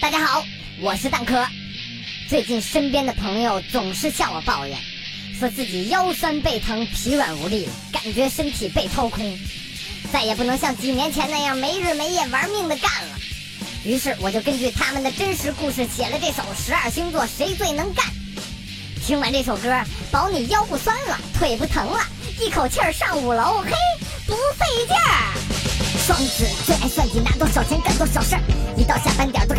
[0.00, 0.44] 大家好，
[0.80, 1.44] 我是蛋壳。
[2.28, 4.78] 最近身边的朋友总是向我抱怨，
[5.38, 9.38] 说自己腰酸背疼、疲软无力，感觉身体被掏空，
[10.12, 13.18] 再也不能像几年前那样没日没夜玩命的干了。
[13.84, 18.04] 于是我就根据他们的真实故事写了这首《十二星座谁最能干》。
[19.06, 22.00] 听完这首歌，保你腰不酸了，腿不疼了，
[22.40, 23.70] 一口气儿上五楼，嘿，
[24.26, 25.32] 不费劲儿。
[26.06, 28.42] 双子最爱算计，拿多少钱干多少事儿，
[28.76, 29.55] 一到下班点都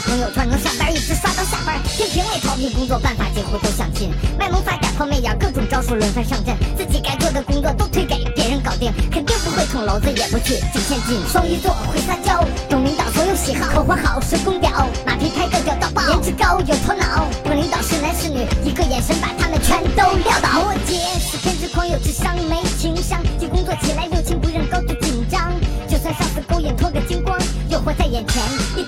[0.00, 1.80] 朋友圈能上班一直刷到下班。
[1.96, 11.20] 天平类逃避工作办法几乎都相近，卖萌发嗲抛媚眼，各种招数轮番上阵，自己该做的工作都推给别人搞定，肯定不会捅娄子也不去捡现金。
[11.28, 14.70] 双鱼座会撒娇，懂领导所有喜好，口活好是公屌，
[15.06, 20.48] 马屁拍个屌到爆，颜值高有头脑，不领导是男是女，一个眼神把他们全都撂倒。
[20.62, 25.52] 摩羯是偏执狂，有智商没情商，既工作起来热情不认高度紧张，
[25.88, 27.38] 就算上司勾引脱个精光，
[27.68, 28.42] 诱惑在眼前
[28.76, 28.84] 一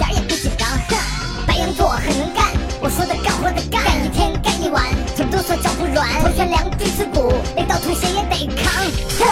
[6.02, 8.84] 嗦脚不软，头悬梁锥刺股，累到吐血也得扛。
[9.18, 9.24] 哼，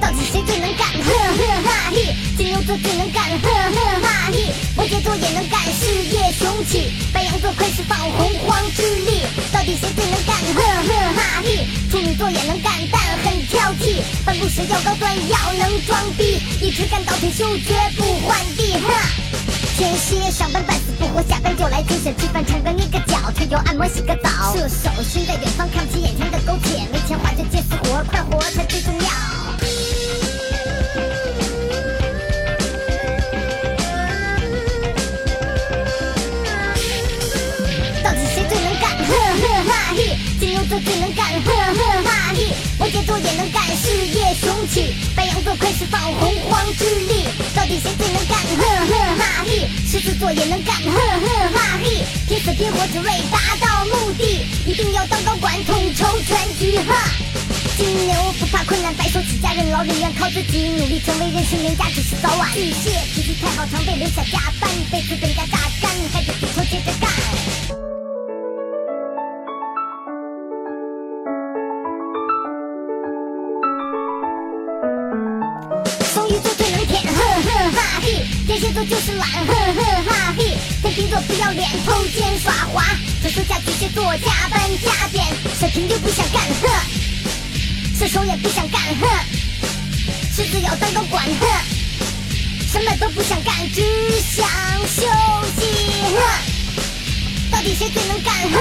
[0.00, 0.88] 到底谁最能干？
[0.88, 10.36] 哼哼哈嘿，金牛座最能干，哼哼哈嘿，摩羯座也能干，事业雄起，白羊座快释放洪荒之力，到底谁最能干？
[10.54, 18.72] 哼哼哈嘿，处女座也能干，但很挑剔，办公室要高端，要能装逼，一直干到退休绝不换地。
[18.80, 18.88] 哼，
[19.78, 24.52] 天蝎上班半死不活，下班就来精神吃饭，唱歌捏个脚，推油按摩洗个澡。
[24.52, 29.27] 射手心在远方，看不起眼前的苟且，没钱花就借死活，快活才最重要。
[50.18, 56.94] 做，也能干，呵呵哈嘿，拼死拼活只为达到目的，一定要当高管，统筹全局哈。
[57.76, 62.52] 金牛不怕困难，白手起家，任劳任怨，靠自己努力成为人生赢家，只是早晚。
[62.52, 66.32] 巨蟹脾气太好，常被留下加班，被资本家榨干，还得
[78.58, 82.82] 天蝎座就是懒，哼哼哈嘿；天秤座不要脸，偷奸耍滑；
[83.22, 85.24] 这暑假巨蟹座加班加点，
[85.60, 86.68] 水瓶就不想干，哼；
[87.96, 89.06] 射手也不想干，哼；
[90.34, 91.46] 狮子要当高管，哼；
[92.72, 93.80] 什么都不想干，只
[94.22, 94.44] 想
[94.88, 95.06] 休
[95.60, 96.18] 息，哼。
[97.52, 98.58] 到底谁最能干，哼？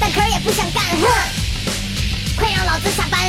[0.00, 1.06] 蛋壳也不想干，哼。
[2.36, 3.20] 快让老子下班！